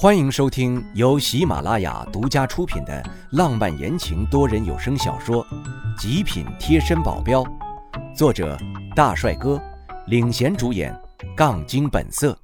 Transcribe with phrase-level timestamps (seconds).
[0.00, 5.44] 欢迎收听由喜马拉雅独家出品的浪漫言情多人有声小说
[6.00, 7.42] 《极品贴身保镖》，
[8.16, 8.56] 作者
[8.94, 9.60] 大帅哥
[10.06, 10.96] 领衔主演，
[11.36, 12.38] 杠精本色。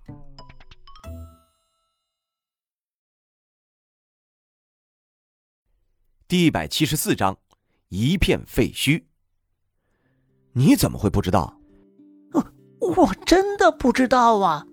[6.27, 7.37] 第一百七十四章，
[7.89, 9.05] 一片废墟。
[10.55, 11.57] 你怎么会不知道？
[12.33, 12.45] 我
[12.81, 14.67] 我真的不知道啊！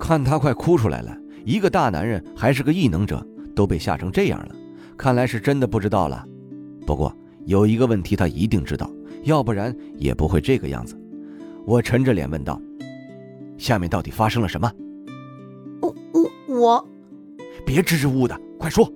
[0.00, 1.14] 看他快哭出来了。
[1.48, 4.54] 一个大男人还是个异能者，都被吓成这样了，
[4.98, 6.22] 看来是真的不知道了。
[6.86, 7.10] 不过
[7.46, 8.90] 有一个问题他一定知道，
[9.22, 10.94] 要不然也不会这个样子。
[11.64, 12.60] 我沉着脸问道
[13.56, 14.70] ：“下面到底发生了什么？”
[15.80, 16.88] 我我我，
[17.64, 18.92] 别支支吾吾的，快说！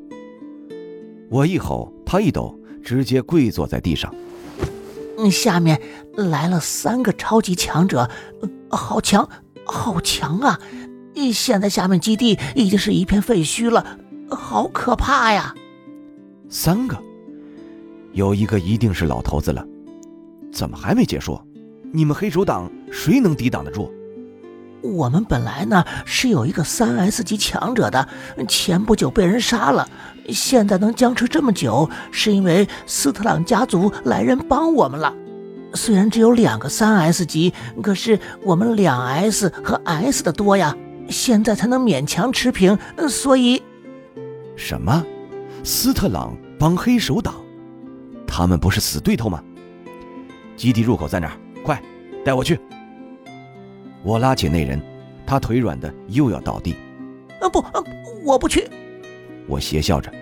[1.31, 4.15] 我一吼，他一抖，直接跪坐在地上。
[5.31, 5.81] 下面
[6.17, 8.11] 来了三个超级强者，
[8.69, 9.27] 好强，
[9.65, 10.61] 好强啊！
[11.31, 13.99] 现在下面基地已经是一片废墟了，
[14.31, 15.55] 好可怕呀！
[16.49, 16.99] 三个，
[18.13, 19.65] 有一个一定是老头子了，
[20.51, 21.41] 怎么还没结束？
[21.93, 23.93] 你们黑手党谁能抵挡得住？
[24.83, 28.09] 我们本来呢是有一个三 S 级强者的，
[28.49, 29.89] 前不久被人杀了，
[30.31, 35.15] 现在能僵持这么久，是因为斯特朗家族来人帮我们了。
[35.75, 40.77] 虽然只有两个三 S 级，可是我们两 S 和 S 的多呀。
[41.09, 43.63] 现在才能勉强持平，所以，
[44.57, 45.05] 什么？
[45.65, 47.35] 斯特朗帮黑手党？
[48.27, 49.43] 他们不是死对头吗？
[50.57, 51.39] 基地入口在哪儿？
[51.63, 51.83] 快，
[52.25, 52.59] 带我去！
[54.03, 54.81] 我拉起那人，
[55.27, 56.75] 他腿软的又要倒地。
[57.41, 57.65] 啊不，
[58.25, 58.69] 我不去！
[59.47, 60.13] 我邪笑着，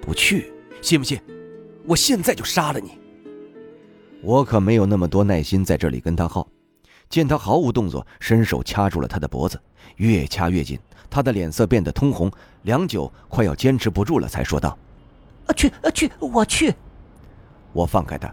[0.00, 1.18] 不去，信不信？
[1.84, 2.90] 我现在就杀了你！
[4.22, 6.46] 我可没有那么多耐心在这里跟他耗。
[7.08, 9.60] 见他毫无动作，伸手掐住了他的脖子，
[9.96, 12.30] 越掐越紧，他的脸色变得通红，
[12.62, 14.76] 良久，快要坚持不住了，才说道
[15.46, 16.74] ：“啊，去啊去，我去。”
[17.72, 18.32] 我放开他，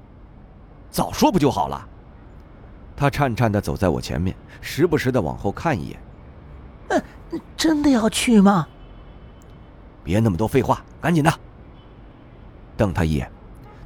[0.89, 1.87] 早说不就好了？
[2.95, 5.99] 他颤颤地走在我前面，时不时地往后看一眼。
[6.89, 8.67] “嗯，真的要去吗？”
[10.03, 11.31] 别那么多废话，赶紧的！
[12.75, 13.31] 瞪他一眼，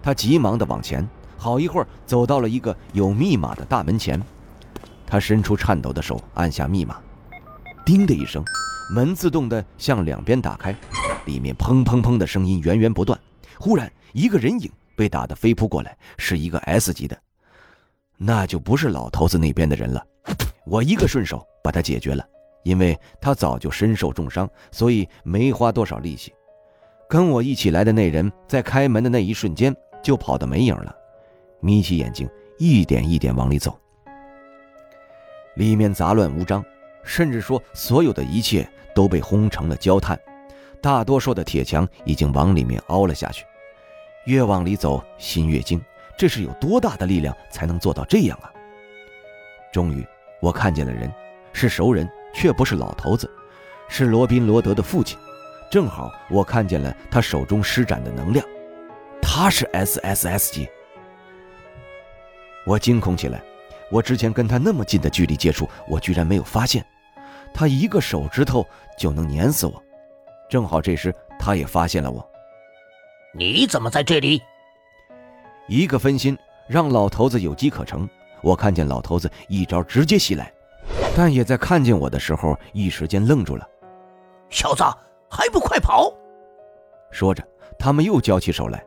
[0.02, 1.08] 他急忙地往前，
[1.38, 4.20] 好一会儿走到了一个有密码的大门前。
[5.08, 7.02] 他伸出颤抖的手，按下密码，
[7.86, 8.44] 叮的一声，
[8.94, 10.76] 门自动的向两边打开，
[11.26, 13.18] 里面砰砰砰的声音源源不断。
[13.58, 17.18] 忽然，一个人影被打得飞扑过来，是一个 S 级的，
[18.18, 20.06] 那就不是老头子那边的人了。
[20.66, 22.24] 我一个顺手把他解决了，
[22.64, 26.34] 因为他早就身受重伤，所以没花多少力气。
[27.10, 30.94] 跟我一起来的那人在开门的那一瞬间就跑得没影了，
[31.62, 32.30] 眯起眼睛，
[32.60, 33.80] 一点一点往里走。
[35.58, 36.64] 里面杂乱无章，
[37.04, 40.18] 甚至说所有的一切都被轰成了焦炭，
[40.80, 43.44] 大多数的铁墙已经往里面凹了下去。
[44.26, 45.82] 越往里走，心越惊，
[46.16, 48.54] 这是有多大的力量才能做到这样啊？
[49.74, 50.06] 终于，
[50.42, 51.12] 我看见了人，
[51.54, 53.28] 是熟人，却不是老头子，
[53.88, 55.18] 是罗宾罗德的父亲。
[55.72, 58.46] 正好我看见了他手中施展的能量，
[59.24, 60.70] 他是 SSS 级。
[62.64, 63.42] 我惊恐起来。
[63.90, 66.86] 我之前跟他那么近的距离接触，我居然没有发现，
[67.54, 68.66] 他一个手指头
[68.98, 69.84] 就能碾死我。
[70.50, 72.26] 正好这时他也发现了我。
[73.34, 74.42] 你怎么在这里？
[75.68, 76.38] 一个分心
[76.68, 78.08] 让老头子有机可乘。
[78.42, 80.54] 我看见老头子一招直接袭来，
[81.16, 83.68] 但也在看见我的时候一时间愣住了。
[84.50, 84.84] 小子
[85.30, 86.14] 还不快跑！
[87.12, 87.44] 说着，
[87.80, 88.84] 他们又交起手来。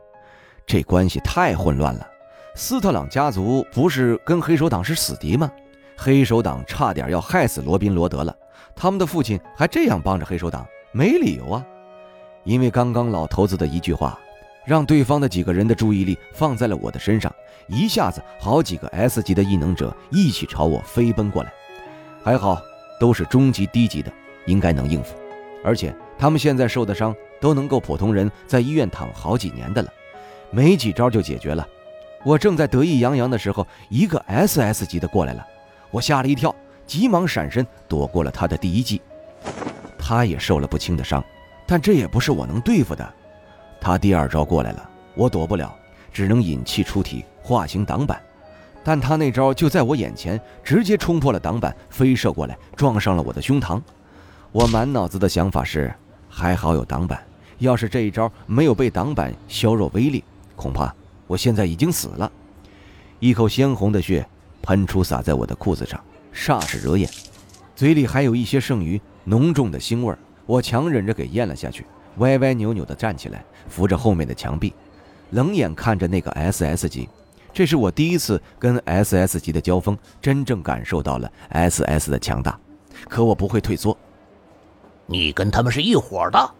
[0.65, 2.10] 这关系太混乱了。
[2.53, 5.49] 斯特朗家族不是跟黑手党是死敌吗？
[5.97, 8.35] 黑手党差点要害死罗宾罗德了，
[8.75, 11.65] 他们的父亲还这样帮着黑手党，没理由啊！
[12.43, 14.19] 因为刚刚老头子的一句话，
[14.65, 17.33] 让对方的几个人的注意力放在了我的身上，
[17.67, 21.53] 一下子好几个 S 级的异能者一起朝我飞奔过来。
[22.21, 22.61] 还好
[22.99, 24.11] 都是中级、低级的，
[24.45, 25.15] 应该能应付。
[25.63, 29.89] 而且他们现在受的伤都能够普通人在医院躺好几年的了，
[30.49, 31.65] 没几招就解决了。
[32.23, 35.45] 我正在得意洋洋的时候，一个 SS 级的过来了，
[35.89, 39.01] 我吓了一跳，急忙闪身躲过了他的第一击。
[39.97, 41.23] 他也受了不轻的伤，
[41.65, 43.13] 但这也不是我能对付的。
[43.79, 45.73] 他第二招过来了，我躲不了，
[46.13, 48.21] 只能引气出体化形挡板。
[48.83, 53.81] 但他那招就在我眼前，直接冲破了挡板，飞射过来，撞上了我的胸膛。
[54.51, 55.91] 我满脑子的想法是：
[56.29, 57.23] 还好有挡板，
[57.57, 60.23] 要是这一招没有被挡板削弱威力，
[60.55, 60.93] 恐怕……
[61.31, 62.29] 我现在已经死了，
[63.19, 64.27] 一口鲜红的血
[64.61, 67.09] 喷出，洒在我的裤子上，煞是惹眼。
[67.73, 71.85] 嘴里还有一些剩余浓重的腥味儿我强忍着给咽了下去，
[72.17, 74.73] 歪歪扭扭地站起来，扶着后面的墙壁，
[75.29, 77.07] 冷眼看着那个 SS 级。
[77.53, 82.59] 这是我第一次跟 SS 级的交锋，真正感受到了 SS 的强大。
[83.07, 83.97] 可我不会退缩。
[85.05, 86.51] 你跟他们是一伙的？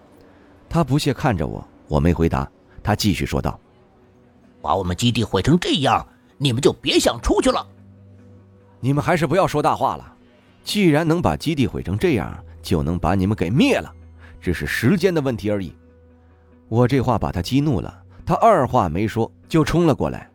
[0.70, 2.50] 他不屑看着我，我没回答。
[2.82, 3.60] 他继续说道
[4.62, 6.06] ：“把我们基地毁成这样，
[6.38, 7.66] 你们就别想出去了。
[8.80, 10.14] 你们还是不要说大话了。
[10.64, 13.92] 既然能把基地毁成这样，就能把你们给灭了，
[14.40, 15.76] 只是时间的问题而已。”
[16.70, 20.30] 我这话把他激怒了，他二话没说就冲了过来。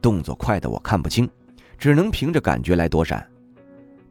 [0.00, 1.28] 动作快的我看不清，
[1.76, 3.26] 只能凭着感觉来躲闪，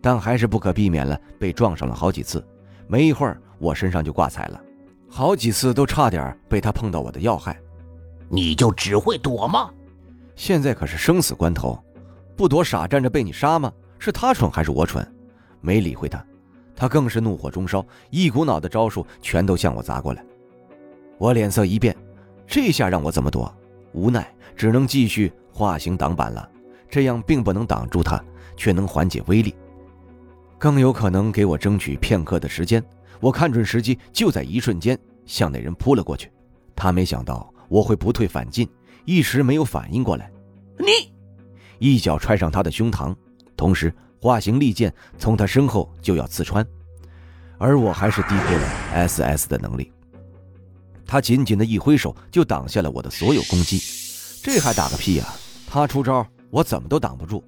[0.02, 2.46] 但还是不可避免了被撞上了好几次。
[2.88, 4.62] 没一会儿，我身上就挂彩了，
[5.10, 7.58] 好几次都差点被他碰到我的要害。
[8.34, 9.70] 你就只会躲吗？
[10.36, 11.78] 现在可是生死关头，
[12.36, 13.72] 不躲傻站着被你杀吗？
[14.00, 15.08] 是他蠢还是我蠢？
[15.62, 16.26] 没理会他，
[16.76, 20.26] 他更是怒火中烧，一股脑的招数全都向我砸过来。
[21.20, 21.96] 我脸色一变，
[22.48, 23.56] 这下让我怎么躲？
[23.92, 25.32] 无奈只能继续。
[25.56, 26.50] 化形挡板了，
[26.90, 28.20] 这样并不能挡住他，
[28.58, 29.54] 却能缓解威力，
[30.58, 32.84] 更有可能给我争取片刻的时间。
[33.20, 34.98] 我看准时机，就在一瞬间
[35.28, 36.32] 向那人扑了过去。
[36.76, 38.70] 他没想到我会不退反进，
[39.04, 40.32] 一时没有反应过来。
[40.78, 41.12] 你
[41.80, 43.16] 一脚踹上他的胸膛，
[43.58, 43.92] 同时
[44.22, 46.64] 化形利剑从他身后就要刺穿，
[47.58, 49.92] 而我还是低估了 SS 的能力。
[51.04, 53.82] 他紧紧的一挥手，就挡下了我的所有攻击。
[54.44, 55.26] 这还打个屁呀！
[55.68, 57.44] 他出招，我怎么都挡不住；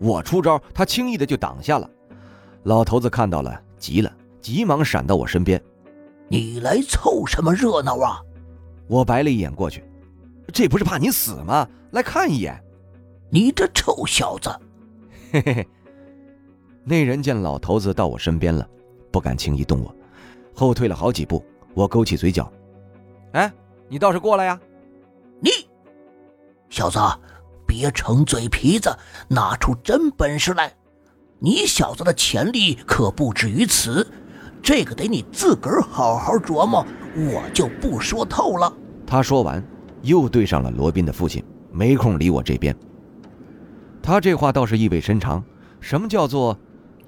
[0.00, 1.88] 我出招，他轻易的就挡下了。
[2.64, 5.62] 老头子看到了，急了，急忙闪到我身边。
[6.26, 8.20] 你来凑什么热闹啊？
[8.90, 9.84] 我白了一眼过去，
[10.52, 11.66] 这不是怕你死吗？
[11.92, 12.60] 来看一眼。
[13.30, 14.50] 你这臭小子！
[15.30, 15.68] 嘿嘿嘿。
[16.82, 18.68] 那人见老头子到我身边了，
[19.12, 19.94] 不敢轻易动我，
[20.52, 21.44] 后退了好几步。
[21.72, 22.52] 我勾起嘴角，
[23.34, 23.52] 哎，
[23.88, 24.60] 你倒是过来呀！
[25.38, 25.50] 你，
[26.68, 26.98] 小子。
[27.64, 28.92] 别逞嘴皮子，
[29.28, 30.74] 拿出真本事来！
[31.38, 34.04] 你小子的潜力可不止于此，
[34.60, 36.84] 这个得你自个儿好好琢磨。
[37.14, 38.72] 我就不说透了。
[39.10, 39.60] 他说完，
[40.02, 41.42] 又对上了罗宾的父亲，
[41.72, 42.72] 没空理我这边。
[44.00, 45.44] 他这话倒是意味深长。
[45.80, 46.56] 什么叫做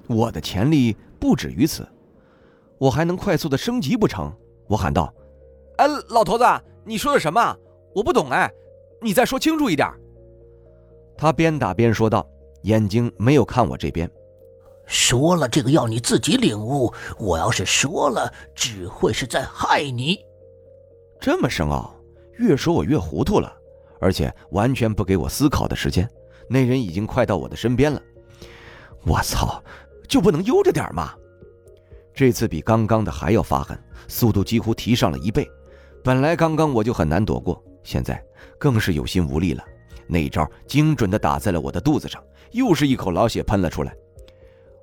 [0.07, 1.87] 我的潜力不止于此？
[2.77, 4.29] 我还能快速的升级不成？
[4.67, 5.13] 我喊道
[5.77, 6.43] ：“哎，老头子，
[6.83, 7.55] 你说的什么？
[7.95, 8.51] 我不懂哎，
[9.01, 9.87] 你再说清楚一点。”
[11.15, 12.27] 他边打边说道，
[12.63, 14.11] 眼睛没有看我这边。
[14.85, 20.19] 说了这个要你自己领悟，我要是说了，只会是在害你。
[21.19, 21.92] 这么深奥，
[22.37, 23.53] 越说我越糊涂了，
[23.99, 26.09] 而且完全不给我思考的时间。
[26.47, 28.01] 那人已经快到我的身边了，
[29.05, 29.63] 我操，
[30.07, 31.13] 就不能悠着点吗？
[32.13, 33.77] 这次比刚刚的还要发狠，
[34.07, 35.49] 速度几乎提上了一倍。
[36.03, 38.23] 本来刚刚我就很难躲过，现在
[38.59, 39.63] 更是有心无力了。
[40.05, 42.21] 那一招精准地打在了我的肚子上，
[42.51, 43.95] 又是一口老血喷了出来。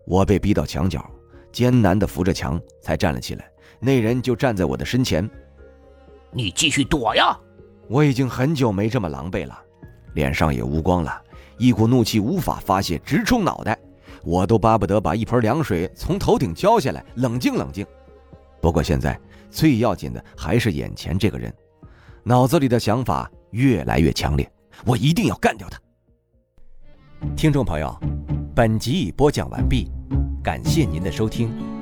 [0.07, 1.09] 我被逼到墙角，
[1.53, 3.49] 艰难地扶着墙才站了起来。
[3.79, 5.29] 那人就站在我的身前。
[6.33, 7.37] 你继续躲呀！
[7.89, 9.59] 我已经很久没这么狼狈了，
[10.15, 11.21] 脸上也无光了，
[11.59, 13.79] 一股怒气无法发泄，直冲脑袋。
[14.23, 17.85] 我都巴不得把一盆凉水从头顶浇下来，冷静冷静。
[18.61, 19.19] 不过现在
[19.51, 21.53] 最要紧的还是眼前这个人，
[22.23, 24.49] 脑子里的想法越来越强烈。
[24.85, 25.81] 我一定要干掉他。
[27.35, 27.99] 听众朋友，
[28.55, 29.91] 本集已播讲完毕，
[30.45, 31.80] 感谢您的收听。